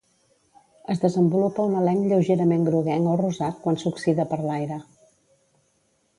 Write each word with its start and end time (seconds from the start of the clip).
Es 0.93 1.03
desenvolupa 1.03 1.65
un 1.71 1.75
elenc 1.81 2.07
lleugerament 2.13 2.65
groguenc 2.71 3.11
o 3.13 3.15
rosat 3.23 3.61
quan 3.67 3.79
s'oxida 3.83 4.27
per 4.35 4.43
l'aire. 4.49 4.81